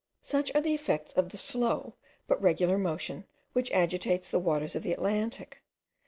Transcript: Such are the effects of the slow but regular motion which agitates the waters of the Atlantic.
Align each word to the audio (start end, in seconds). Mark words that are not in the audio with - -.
Such 0.23 0.51
are 0.55 0.61
the 0.61 0.73
effects 0.73 1.13
of 1.13 1.29
the 1.29 1.37
slow 1.37 1.93
but 2.27 2.41
regular 2.41 2.79
motion 2.79 3.25
which 3.53 3.69
agitates 3.71 4.27
the 4.27 4.39
waters 4.39 4.75
of 4.75 4.81
the 4.81 4.93
Atlantic. 4.93 5.61